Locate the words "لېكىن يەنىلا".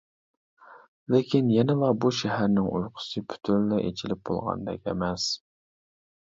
1.15-1.91